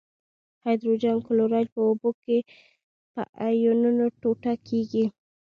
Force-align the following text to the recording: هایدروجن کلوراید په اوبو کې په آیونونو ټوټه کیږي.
هایدروجن 0.63 1.15
کلوراید 1.27 1.67
په 1.73 1.79
اوبو 1.87 2.09
کې 2.23 2.37
په 3.13 3.21
آیونونو 3.47 4.05
ټوټه 4.21 4.53
کیږي. 4.67 5.05